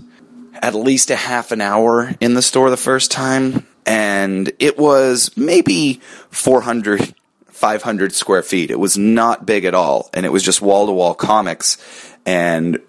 [0.54, 5.36] at least a half an hour in the store the first time, and it was
[5.36, 7.16] maybe 400
[7.48, 8.70] 500 square feet.
[8.70, 11.80] It was not big at all, and it was just wall to wall comics.
[12.24, 12.80] And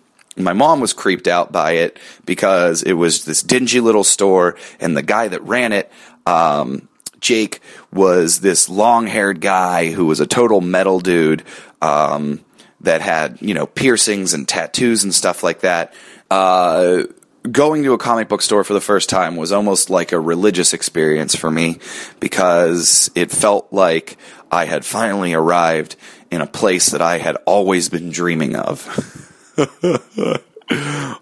[0.44, 4.96] my mom was creeped out by it because it was this dingy little store, and
[4.96, 5.90] the guy that ran it,
[6.26, 6.88] um,
[7.20, 7.60] Jake,
[7.92, 11.42] was this long haired guy who was a total metal dude
[11.82, 12.44] um,
[12.80, 15.94] that had, you know, piercings and tattoos and stuff like that.
[16.30, 17.04] Uh,
[17.50, 20.74] going to a comic book store for the first time was almost like a religious
[20.74, 21.78] experience for me
[22.20, 24.18] because it felt like
[24.50, 25.96] I had finally arrived
[26.30, 29.24] in a place that I had always been dreaming of.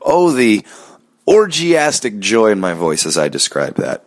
[0.02, 0.64] oh, the
[1.26, 4.04] orgiastic joy in my voice as I describe that.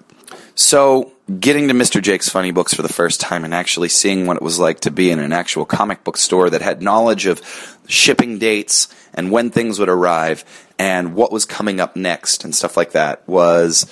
[0.55, 2.01] So, getting to Mr.
[2.01, 4.91] Jake's Funny Books for the first time and actually seeing what it was like to
[4.91, 7.41] be in an actual comic book store that had knowledge of
[7.87, 10.43] shipping dates and when things would arrive
[10.77, 13.85] and what was coming up next and stuff like that was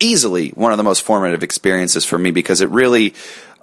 [0.00, 3.14] easily one of the most formative experiences for me because it really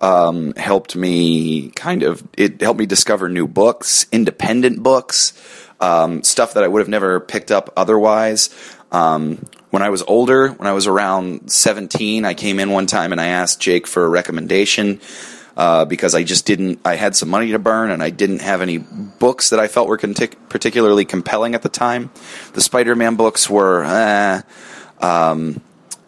[0.01, 5.33] um, helped me kind of it helped me discover new books, independent books,
[5.79, 8.49] um, stuff that I would have never picked up otherwise.
[8.91, 13.13] Um, when I was older, when I was around 17, I came in one time
[13.13, 14.99] and I asked Jake for a recommendation
[15.55, 16.79] uh, because I just didn't.
[16.83, 19.87] I had some money to burn, and I didn't have any books that I felt
[19.87, 22.09] were contic- particularly compelling at the time.
[22.53, 23.83] The Spider-Man books were.
[23.83, 24.41] Eh,
[25.01, 25.61] um,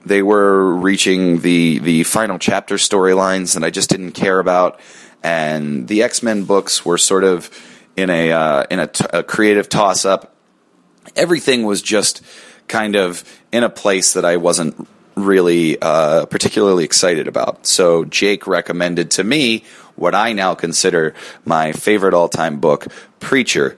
[0.05, 4.79] they were reaching the the final chapter storylines that I just didn't care about,
[5.23, 7.49] and the X Men books were sort of
[7.95, 10.35] in a uh, in a, t- a creative toss up.
[11.15, 12.21] Everything was just
[12.67, 17.67] kind of in a place that I wasn't really uh, particularly excited about.
[17.67, 19.63] So Jake recommended to me
[19.95, 21.13] what I now consider
[21.45, 22.87] my favorite all time book,
[23.19, 23.77] Preacher,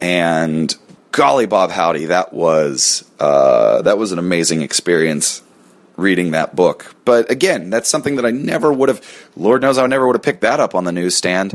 [0.00, 0.74] and
[1.12, 5.42] golly Bob Howdy, that was uh, that was an amazing experience
[6.02, 6.94] reading that book.
[7.04, 9.30] But again, that's something that I never would have.
[9.36, 11.54] Lord knows I never would have picked that up on the newsstand.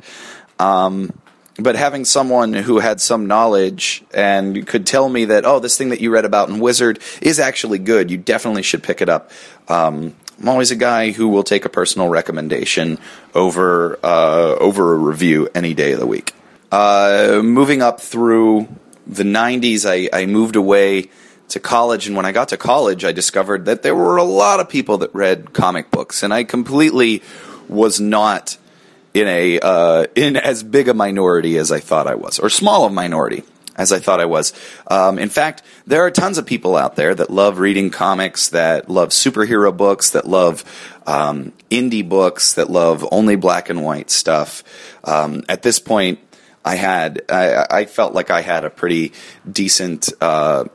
[0.57, 1.13] Um,
[1.59, 5.89] but having someone who had some knowledge and could tell me that, oh, this thing
[5.89, 9.31] that you read about in Wizard is actually good, you definitely should pick it up.
[9.67, 12.99] Um, I'm always a guy who will take a personal recommendation
[13.33, 16.33] over uh, over a review any day of the week.
[16.71, 18.67] Uh, moving up through
[19.07, 21.09] the 90s, I, I moved away
[21.49, 24.59] to college, and when I got to college, I discovered that there were a lot
[24.59, 27.23] of people that read comic books, and I completely
[27.67, 28.57] was not
[29.13, 32.85] in a uh, in as big a minority as I thought I was, or small
[32.85, 33.43] a minority
[33.77, 34.53] as I thought I was.
[34.87, 38.89] Um, in fact, there are tons of people out there that love reading comics, that
[38.89, 40.63] love superhero books, that love
[41.05, 44.63] um, indie books, that love only black and white stuff.
[45.03, 46.19] Um, at this point,
[46.65, 49.13] I had I, I, felt like I had a pretty
[49.49, 50.09] decent.
[50.19, 50.65] Uh,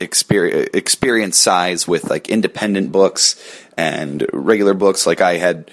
[0.00, 3.36] experience, experience size with like independent books
[3.76, 5.70] and regular books like I had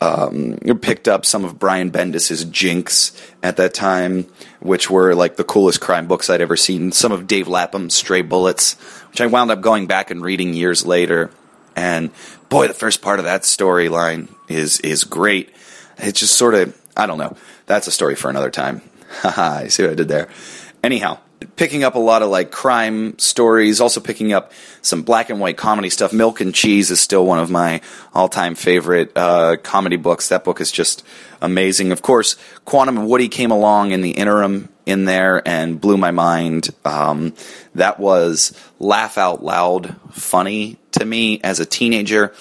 [0.00, 4.26] um, picked up some of Brian Bendis's Jinx at that time,
[4.60, 6.92] which were like the coolest crime books I'd ever seen.
[6.92, 8.74] Some of Dave Lapham's Stray Bullets,
[9.10, 11.30] which I wound up going back and reading years later.
[11.76, 12.10] And
[12.48, 15.54] boy, the first part of that storyline is is great.
[15.98, 17.36] It's just sort of I don't know.
[17.66, 18.82] That's a story for another time.
[19.20, 20.28] Haha, I see what I did there.
[20.82, 21.18] Anyhow,
[21.56, 24.52] picking up a lot of like crime stories, also picking up
[24.82, 26.12] some black and white comedy stuff.
[26.12, 27.80] Milk and Cheese is still one of my
[28.12, 30.28] all time favorite uh, comedy books.
[30.28, 31.04] That book is just
[31.40, 31.92] amazing.
[31.92, 36.10] Of course, Quantum and Woody came along in the interim in there and blew my
[36.10, 36.70] mind.
[36.84, 37.34] Um,
[37.74, 42.34] that was laugh out loud funny to me as a teenager.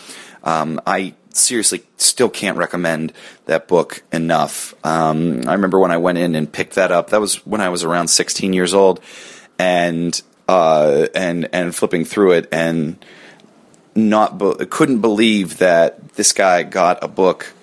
[0.44, 3.14] Um, I seriously still can't recommend
[3.46, 4.74] that book enough.
[4.86, 7.10] Um, I remember when I went in and picked that up.
[7.10, 9.00] That was when I was around 16 years old,
[9.60, 13.04] and uh, and and flipping through it and
[13.96, 17.54] not be- couldn't believe that this guy got a book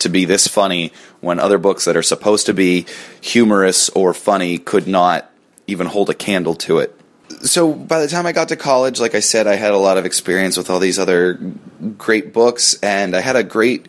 [0.00, 2.86] to be this funny when other books that are supposed to be
[3.20, 5.30] humorous or funny could not
[5.66, 6.95] even hold a candle to it
[7.28, 9.98] so by the time I got to college, like I said, I had a lot
[9.98, 11.34] of experience with all these other
[11.98, 13.86] great books, and I had a great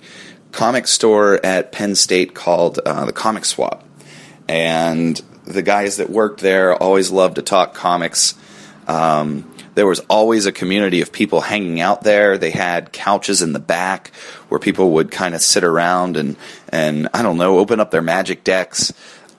[0.52, 3.84] comic store at Penn State called uh, the Comic Swap,
[4.48, 8.36] and the guys that worked there always loved to talk comics.
[8.88, 12.40] Um, there was always a community of people hanging out there.
[12.40, 14.12] They had couches in the back
[14.50, 16.36] where people would kind of sit around and
[16.70, 18.92] and I don't know, open up their magic decks.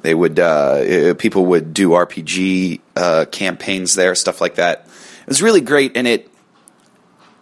[0.08, 4.86] They would uh, people would do RPG uh, campaigns there, stuff like that.
[5.20, 6.30] It was really great, and it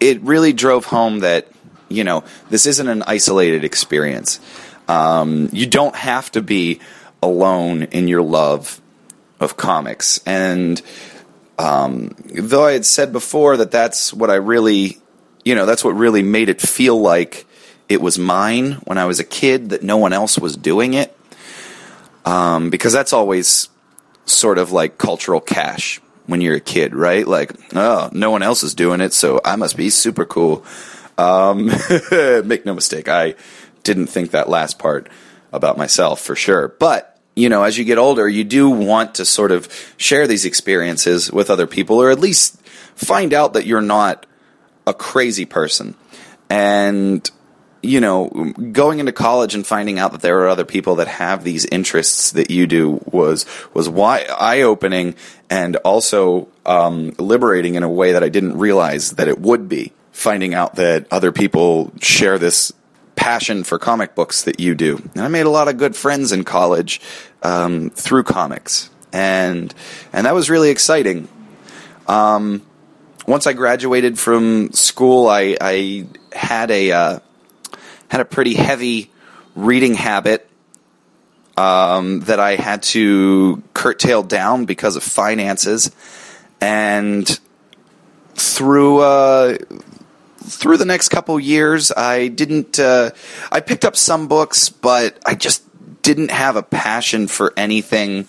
[0.01, 1.47] it really drove home that
[1.89, 4.41] you know this isn't an isolated experience.
[4.89, 6.81] Um, you don't have to be
[7.23, 8.81] alone in your love
[9.39, 10.83] of comics, and
[11.61, 14.99] um, though I had said before that that's what I really,
[15.45, 17.47] you know, that's what really made it feel like
[17.89, 21.16] it was mine when I was a kid, that no one else was doing it
[22.27, 23.71] um, because that's always
[24.27, 27.27] sort of like cultural cash when you're a kid, right?
[27.27, 30.65] Like, oh, no one else is doing it, so I must be super cool.
[31.17, 31.67] Um,
[32.11, 33.37] make no mistake, I
[33.85, 35.09] didn't think that last part
[35.53, 36.69] about myself for sure.
[36.69, 40.45] But, you know, as you get older, you do want to sort of share these
[40.45, 42.61] experiences with other people or at least
[42.97, 44.27] find out that you're not
[44.87, 45.95] a crazy person.
[46.51, 47.31] And
[47.83, 48.29] you know,
[48.73, 52.33] going into college and finding out that there are other people that have these interests
[52.33, 55.15] that you do was was eye opening
[55.49, 59.93] and also um, liberating in a way that I didn't realize that it would be.
[60.13, 62.73] Finding out that other people share this
[63.17, 66.33] passion for comic books that you do, and I made a lot of good friends
[66.33, 67.03] in college
[67.43, 69.75] um, through comics, and
[70.15, 71.29] and that was really exciting.
[72.09, 72.63] Um,
[73.27, 77.19] once I graduated from school, I, I had a uh,
[78.09, 79.11] had a pretty heavy
[79.55, 80.49] reading habit
[81.57, 85.91] um, that I had to curtail down because of finances,
[86.61, 87.41] and
[88.35, 89.57] through uh,
[90.45, 92.79] through the next couple years, I didn't.
[92.79, 93.11] Uh,
[93.51, 95.63] I picked up some books, but I just
[96.03, 98.29] didn't have a passion for anything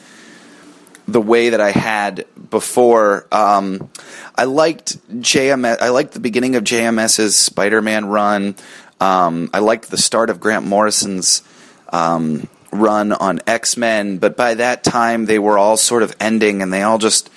[1.08, 3.28] the way that I had before.
[3.32, 3.90] Um,
[4.36, 5.82] I liked JMS.
[5.82, 8.56] I liked the beginning of JMS's Spider-Man run.
[9.00, 11.44] Um, I liked the start of Grant Morrison's
[11.90, 16.62] um, run on X Men, but by that time they were all sort of ending,
[16.62, 17.30] and they all just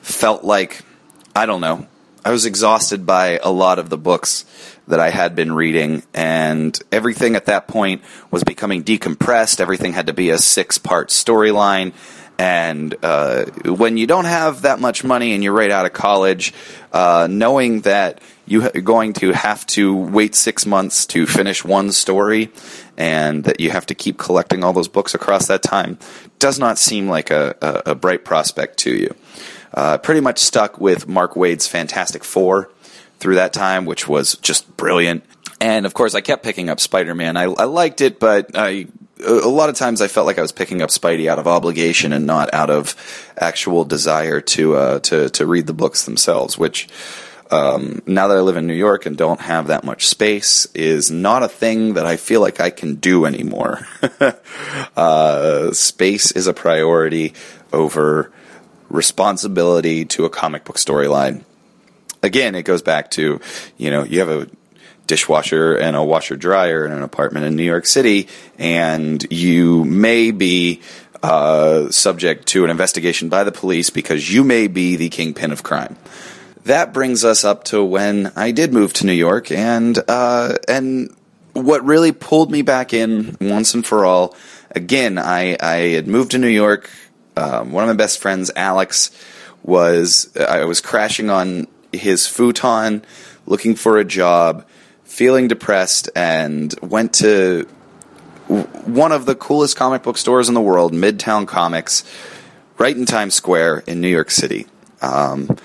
[0.00, 0.82] felt like
[1.34, 1.86] I don't know
[2.28, 4.44] I was exhausted by a lot of the books
[4.86, 9.60] that I had been reading, and everything at that point was becoming decompressed.
[9.60, 11.94] Everything had to be a six part storyline.
[12.38, 16.52] And uh, when you don't have that much money and you're right out of college,
[16.92, 18.20] uh, knowing that
[18.50, 22.50] you're going to have to wait six months to finish one story
[22.96, 25.98] and that you have to keep collecting all those books across that time
[26.38, 29.14] does not seem like a, a, a bright prospect to you.
[29.74, 32.70] Uh, pretty much stuck with Mark Waid's Fantastic Four
[33.18, 35.24] through that time, which was just brilliant.
[35.60, 37.36] And of course, I kept picking up Spider Man.
[37.36, 38.86] I, I liked it, but I
[39.24, 42.12] a lot of times I felt like I was picking up Spidey out of obligation
[42.12, 42.94] and not out of
[43.36, 46.56] actual desire to uh, to to read the books themselves.
[46.56, 46.88] Which
[47.50, 51.10] um, now that I live in New York and don't have that much space, is
[51.10, 53.86] not a thing that I feel like I can do anymore.
[54.96, 57.34] uh, space is a priority
[57.72, 58.32] over
[58.88, 61.44] responsibility to a comic book storyline.
[62.22, 63.40] Again, it goes back to
[63.76, 64.48] you know you have a
[65.06, 68.28] dishwasher and a washer dryer in an apartment in New York City,
[68.58, 70.80] and you may be
[71.22, 75.62] uh, subject to an investigation by the police because you may be the kingpin of
[75.62, 75.96] crime.
[76.64, 81.14] That brings us up to when I did move to New York, and uh, and
[81.52, 84.36] what really pulled me back in once and for all.
[84.70, 86.90] Again, I I had moved to New York.
[87.36, 89.10] Um, one of my best friends, Alex,
[89.62, 93.04] was I was crashing on his futon,
[93.46, 94.66] looking for a job
[95.04, 97.66] feeling depressed and went to
[98.48, 102.04] one of the coolest comic book stores in the world, Midtown Comics,
[102.76, 104.66] right in Times Square in New York City.
[105.00, 105.56] Um,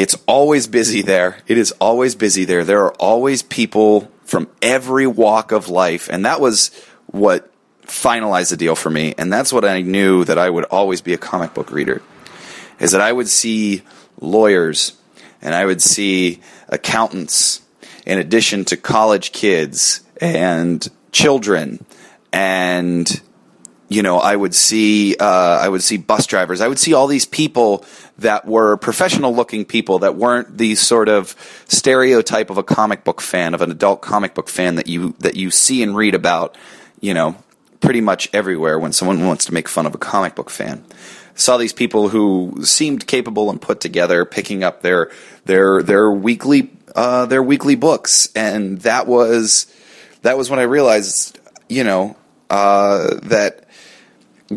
[0.00, 1.36] it's always busy there.
[1.46, 2.64] It is always busy there.
[2.64, 6.70] There are always people from every walk of life, and that was
[7.08, 9.14] what finalized the deal for me.
[9.18, 12.00] And that's what I knew that I would always be a comic book reader.
[12.78, 13.82] Is that I would see
[14.20, 14.96] lawyers
[15.42, 16.40] and I would see
[16.70, 17.60] accountants
[18.06, 21.84] in addition to college kids and children
[22.32, 23.20] and
[23.88, 27.08] you know i would see uh, i would see bus drivers i would see all
[27.08, 27.84] these people
[28.20, 31.34] that were professional looking people that weren't the sort of
[31.68, 35.36] stereotype of a comic book fan of an adult comic book fan that you that
[35.36, 36.56] you see and read about
[37.00, 37.36] you know
[37.80, 40.84] pretty much everywhere when someone wants to make fun of a comic book fan.
[41.34, 45.10] Saw these people who seemed capable and put together picking up their
[45.46, 49.74] their their weekly uh, their weekly books, and that was
[50.22, 52.16] that was when I realized, you know,
[52.50, 53.68] uh, that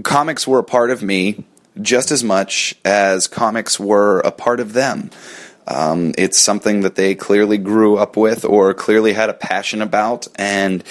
[0.03, 1.45] comics were a part of me
[1.81, 5.09] just as much as comics were a part of them.
[5.67, 10.27] Um, it's something that they clearly grew up with or clearly had a passion about,
[10.35, 10.83] and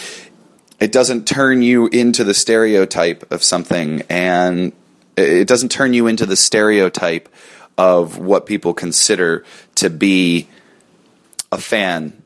[0.81, 4.73] it doesn't turn you into the stereotype of something, and
[5.17, 7.29] it doesn't turn you into the stereotype
[7.77, 10.49] of what people consider to be
[11.51, 12.23] a fan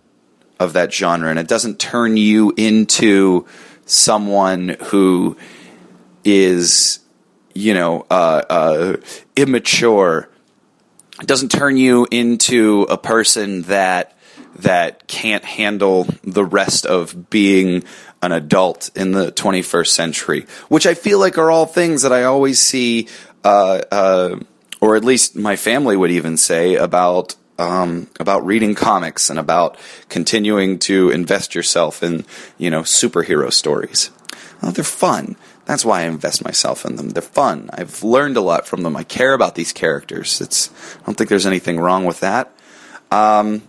[0.58, 3.46] of that genre and it doesn't turn you into
[3.84, 5.36] someone who
[6.24, 7.00] is
[7.56, 8.96] you know uh, uh,
[9.34, 10.28] immature
[11.20, 14.16] it doesn't turn you into a person that
[14.56, 17.84] that can't handle the rest of being
[18.22, 22.24] an adult in the 21st century which i feel like are all things that i
[22.24, 23.08] always see
[23.44, 24.36] uh, uh
[24.80, 29.78] or at least my family would even say about um, about reading comics and about
[30.08, 32.24] continuing to invest yourself in,
[32.58, 34.10] you know, superhero stories.
[34.62, 35.36] Well, they're fun.
[35.66, 37.10] That's why I invest myself in them.
[37.10, 37.70] They're fun.
[37.72, 38.96] I've learned a lot from them.
[38.96, 40.40] I care about these characters.
[40.40, 40.70] It's,
[41.02, 42.52] I don't think there's anything wrong with that.
[43.10, 43.62] Um,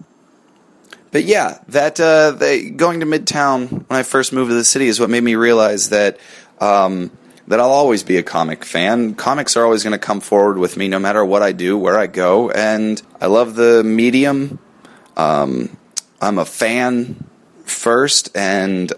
[1.12, 4.88] but yeah, that uh, they, going to Midtown when I first moved to the city
[4.88, 6.20] is what made me realize that
[6.60, 7.12] um,
[7.48, 9.16] that I'll always be a comic fan.
[9.16, 11.98] Comics are always going to come forward with me no matter what I do, where
[11.98, 14.60] I go, and I love the medium.
[15.16, 15.76] Um,
[16.22, 17.26] I'm a fan
[17.64, 18.92] first, and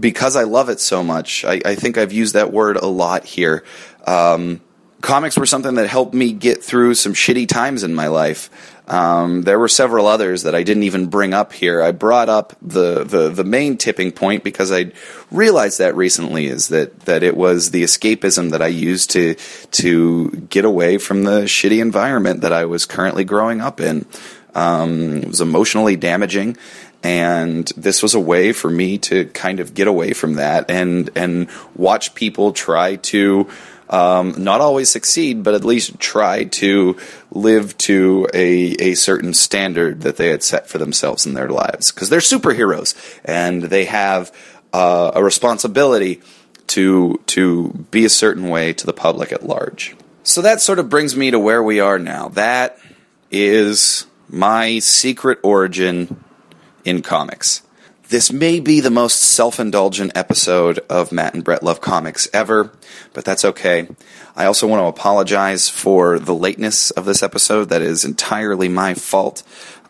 [0.00, 3.24] because I love it so much, I, I think I've used that word a lot
[3.24, 3.64] here.
[4.06, 4.60] Um,
[5.00, 8.50] comics were something that helped me get through some shitty times in my life.
[8.88, 11.80] Um, there were several others that I didn't even bring up here.
[11.80, 14.92] I brought up the, the, the main tipping point because I
[15.30, 19.36] realized that recently is that, that it was the escapism that I used to
[19.72, 24.04] to get away from the shitty environment that I was currently growing up in.
[24.54, 26.56] Um, it was emotionally damaging,
[27.02, 31.10] and this was a way for me to kind of get away from that and
[31.16, 33.48] and watch people try to
[33.92, 36.96] um, not always succeed, but at least try to
[37.30, 41.92] live to a, a certain standard that they had set for themselves in their lives.
[41.92, 44.32] Because they're superheroes and they have
[44.72, 46.22] uh, a responsibility
[46.68, 49.94] to to be a certain way to the public at large.
[50.22, 52.28] So that sort of brings me to where we are now.
[52.28, 52.78] That
[53.30, 56.24] is my secret origin
[56.84, 57.62] in comics.
[58.08, 62.70] This may be the most self indulgent episode of Matt and Brett Love Comics ever,
[63.14, 63.88] but that's okay.
[64.36, 67.70] I also want to apologize for the lateness of this episode.
[67.70, 69.42] That is entirely my fault.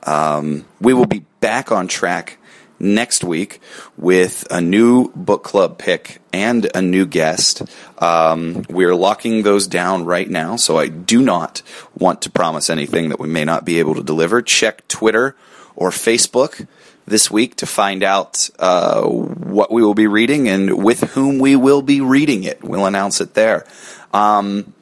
[0.05, 2.39] Um, we will be back on track
[2.79, 3.61] next week
[3.97, 7.63] with a new book club pick and a new guest.
[7.99, 11.63] Um, we're locking those down right now, so I do not
[11.99, 14.43] want to promise anything that we may not be able to deliver.
[14.43, 15.37] Check Twitter
[15.75, 16.67] or Facebook
[17.07, 21.57] this week to find out uh, what we will be reading and with whom we
[21.57, 22.63] will be reading it.
[22.63, 23.67] We'll announce it there.
[24.13, 24.73] Um,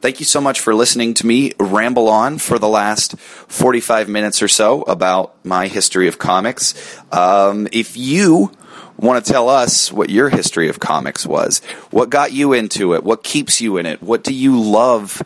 [0.00, 4.42] thank you so much for listening to me ramble on for the last 45 minutes
[4.42, 6.74] or so about my history of comics.
[7.12, 8.52] Um, if you
[8.96, 13.04] want to tell us what your history of comics was, what got you into it,
[13.04, 15.22] what keeps you in it, what do you love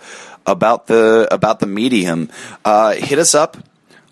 [0.46, 2.30] about the about the medium,
[2.64, 3.56] uh, hit us up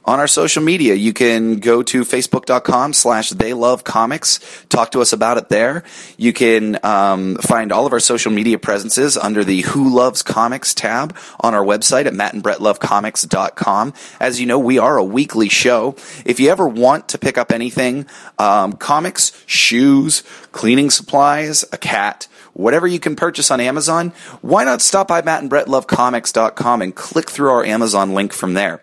[0.07, 0.95] on our social media.
[0.95, 4.41] You can go to facebook.com slash they love comics.
[4.69, 5.83] Talk to us about it there.
[6.17, 10.75] You can um, find all of our social media presences under the Who Loves Comics
[10.75, 13.95] tab on our website at mattandbrettlovecomics.com.
[14.21, 15.97] As you know, we are a weekly show.
[16.25, 18.07] If you ever want to pick up anything,
[18.39, 24.81] um, comics, shoes, cleaning supplies, a cat, whatever you can purchase on Amazon, why not
[24.81, 28.81] stop by mattandbrettlovecomics.com and click through our Amazon link from there.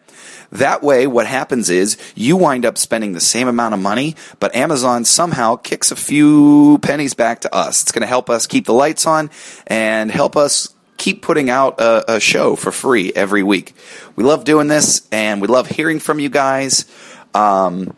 [0.53, 4.53] That way, what happens is you wind up spending the same amount of money, but
[4.55, 7.81] Amazon somehow kicks a few pennies back to us.
[7.81, 9.31] It's going to help us keep the lights on
[9.65, 13.73] and help us keep putting out a, a, show for free every week.
[14.15, 16.85] We love doing this and we love hearing from you guys.
[17.33, 17.95] Um,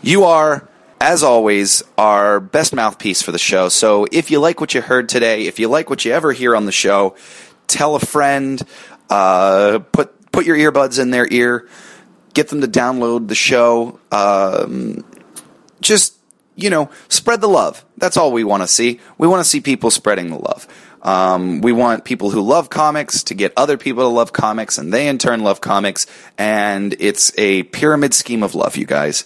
[0.00, 0.66] you are,
[1.02, 3.68] as always, our best mouthpiece for the show.
[3.68, 6.56] So if you like what you heard today, if you like what you ever hear
[6.56, 7.16] on the show,
[7.66, 8.62] tell a friend,
[9.10, 11.68] uh, put put your earbuds in their ear
[12.34, 13.98] get them to download the show.
[14.12, 15.04] Um,
[15.80, 16.18] just
[16.58, 17.84] you know, spread the love.
[17.98, 18.98] That's all we want to see.
[19.16, 20.66] We want to see people spreading the love.
[21.02, 24.92] Um, we want people who love comics to get other people to love comics, and
[24.92, 26.08] they in turn love comics.
[26.36, 29.24] And it's a pyramid scheme of love, you guys.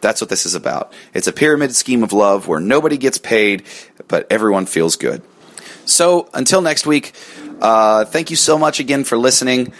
[0.00, 0.92] That's what this is about.
[1.12, 3.64] It's a pyramid scheme of love where nobody gets paid,
[4.06, 5.22] but everyone feels good.
[5.84, 7.12] So until next week,
[7.60, 9.72] uh, thank you so much again for listening.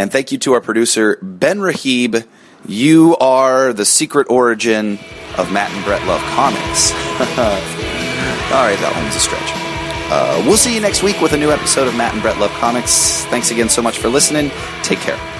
[0.00, 2.26] And thank you to our producer, Ben Rahib.
[2.66, 4.98] You are the secret origin
[5.36, 6.92] of Matt and Brett Love Comics.
[7.20, 9.52] All right, that one's a stretch.
[10.10, 12.50] Uh, we'll see you next week with a new episode of Matt and Brett Love
[12.52, 13.26] Comics.
[13.26, 14.50] Thanks again so much for listening.
[14.82, 15.39] Take care.